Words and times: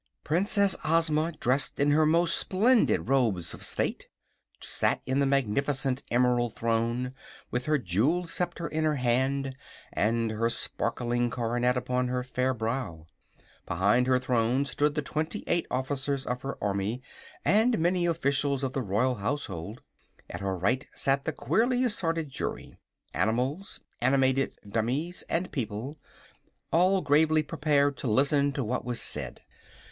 Princess 0.23 0.75
Ozma, 0.83 1.31
dressed 1.31 1.79
in 1.79 1.91
her 1.91 2.07
most 2.07 2.35
splendid 2.35 3.07
robes 3.07 3.53
of 3.53 3.63
state, 3.63 4.07
sat 4.59 4.99
in 5.05 5.19
the 5.19 5.27
magnificent 5.27 6.01
emerald 6.09 6.55
throne, 6.55 7.13
with 7.51 7.65
her 7.65 7.77
jewelled 7.77 8.27
sceptre 8.27 8.65
in 8.67 8.83
her 8.83 8.95
hand 8.95 9.55
and 9.93 10.31
her 10.31 10.49
sparkling 10.49 11.29
coronet 11.29 11.77
upon 11.77 12.07
her 12.07 12.23
fair 12.23 12.51
brow. 12.51 13.05
Behind 13.67 14.07
her 14.07 14.17
throne 14.17 14.65
stood 14.65 14.95
the 14.95 15.03
twenty 15.03 15.43
eight 15.45 15.67
officers 15.69 16.25
of 16.25 16.41
her 16.41 16.57
army 16.63 17.03
and 17.45 17.77
many 17.77 18.07
officials 18.07 18.63
of 18.63 18.73
the 18.73 18.81
royal 18.81 19.13
household. 19.21 19.83
At 20.31 20.41
her 20.41 20.57
right 20.57 20.87
sat 20.95 21.25
the 21.25 21.31
queerly 21.31 21.83
assorted 21.83 22.27
Jury 22.29 22.75
animals, 23.13 23.79
animated 24.01 24.57
dummies 24.67 25.23
and 25.29 25.51
people 25.51 25.99
all 26.71 27.01
gravely 27.01 27.43
prepared 27.43 27.97
to 27.97 28.07
listen 28.07 28.51
to 28.53 28.63
what 28.63 28.83
was 28.83 28.99
said. 28.99 29.41